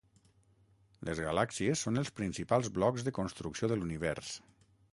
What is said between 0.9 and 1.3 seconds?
Les